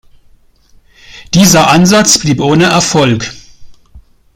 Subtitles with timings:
[1.35, 3.31] Dieser Ansatz blieb ohne Erfolg.